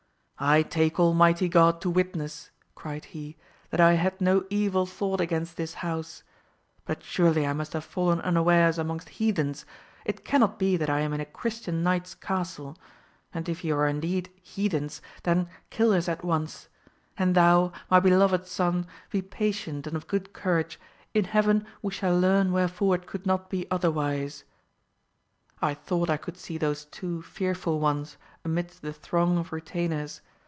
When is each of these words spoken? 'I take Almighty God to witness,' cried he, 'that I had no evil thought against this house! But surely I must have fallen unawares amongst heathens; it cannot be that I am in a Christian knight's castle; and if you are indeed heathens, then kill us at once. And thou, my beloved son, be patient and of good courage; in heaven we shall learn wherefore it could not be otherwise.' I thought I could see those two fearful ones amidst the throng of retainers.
'I 0.43 0.63
take 0.63 0.99
Almighty 0.99 1.47
God 1.47 1.81
to 1.81 1.89
witness,' 1.91 2.49
cried 2.73 3.05
he, 3.05 3.37
'that 3.69 3.79
I 3.79 3.93
had 3.93 4.19
no 4.19 4.43
evil 4.49 4.87
thought 4.87 5.21
against 5.21 5.55
this 5.55 5.75
house! 5.85 6.23
But 6.83 7.03
surely 7.03 7.45
I 7.45 7.53
must 7.53 7.73
have 7.73 7.83
fallen 7.85 8.19
unawares 8.21 8.79
amongst 8.79 9.09
heathens; 9.09 9.67
it 10.03 10.25
cannot 10.25 10.57
be 10.57 10.77
that 10.77 10.89
I 10.89 11.01
am 11.01 11.13
in 11.13 11.21
a 11.21 11.25
Christian 11.27 11.83
knight's 11.83 12.15
castle; 12.15 12.75
and 13.31 13.47
if 13.47 13.63
you 13.63 13.75
are 13.75 13.87
indeed 13.87 14.31
heathens, 14.41 14.99
then 15.21 15.47
kill 15.69 15.91
us 15.93 16.09
at 16.09 16.25
once. 16.25 16.69
And 17.19 17.35
thou, 17.35 17.71
my 17.91 17.99
beloved 17.99 18.47
son, 18.47 18.87
be 19.11 19.21
patient 19.21 19.85
and 19.85 19.95
of 19.95 20.07
good 20.07 20.33
courage; 20.33 20.79
in 21.13 21.25
heaven 21.25 21.67
we 21.83 21.91
shall 21.93 22.17
learn 22.19 22.51
wherefore 22.51 22.95
it 22.95 23.05
could 23.05 23.27
not 23.27 23.51
be 23.51 23.69
otherwise.' 23.69 24.43
I 25.61 25.75
thought 25.75 26.09
I 26.09 26.17
could 26.17 26.37
see 26.37 26.57
those 26.57 26.85
two 26.85 27.21
fearful 27.21 27.79
ones 27.79 28.17
amidst 28.43 28.81
the 28.81 28.91
throng 28.93 29.37
of 29.37 29.53
retainers. 29.53 30.21